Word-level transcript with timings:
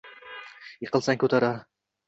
Yiqilsang, 0.85 1.21
koʻtarar 1.25 1.63